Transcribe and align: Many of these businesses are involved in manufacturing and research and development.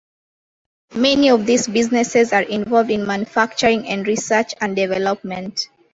Many 0.95 1.29
of 1.29 1.45
these 1.45 1.67
businesses 1.67 2.33
are 2.33 2.41
involved 2.41 2.89
in 2.89 3.05
manufacturing 3.05 3.87
and 3.87 4.07
research 4.07 4.55
and 4.59 4.75
development. 4.75 5.67